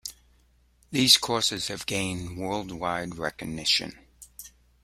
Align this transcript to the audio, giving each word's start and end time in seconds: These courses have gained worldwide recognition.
These 0.89 1.17
courses 1.17 1.67
have 1.67 1.85
gained 1.85 2.35
worldwide 2.35 3.19
recognition. 3.19 3.99